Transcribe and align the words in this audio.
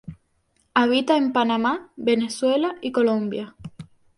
Habita 0.73 1.15
en 1.15 1.31
Panamá, 1.31 1.91
Venezuela 1.95 2.73
y 2.81 2.91
Colombia. 2.91 3.55